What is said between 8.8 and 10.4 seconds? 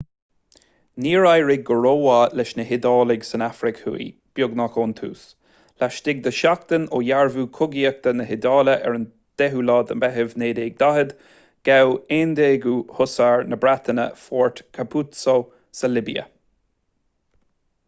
ar an 10 meitheamh